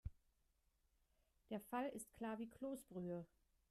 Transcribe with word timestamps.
Der 1.51 1.59
Fall 1.59 1.89
ist 1.89 2.11
klar 2.15 2.39
wie 2.39 2.49
Kloßbrühe. 2.49 3.27